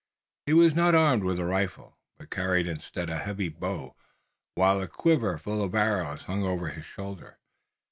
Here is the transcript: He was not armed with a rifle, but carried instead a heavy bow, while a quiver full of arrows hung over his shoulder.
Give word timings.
He 0.47 0.53
was 0.53 0.73
not 0.73 0.95
armed 0.95 1.23
with 1.23 1.37
a 1.39 1.45
rifle, 1.45 1.95
but 2.17 2.31
carried 2.31 2.65
instead 2.67 3.07
a 3.07 3.19
heavy 3.19 3.49
bow, 3.49 3.95
while 4.55 4.81
a 4.81 4.87
quiver 4.87 5.37
full 5.37 5.61
of 5.61 5.75
arrows 5.75 6.23
hung 6.23 6.41
over 6.43 6.69
his 6.69 6.85
shoulder. 6.85 7.37